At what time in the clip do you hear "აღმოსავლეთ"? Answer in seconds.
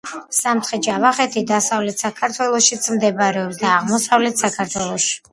3.81-4.43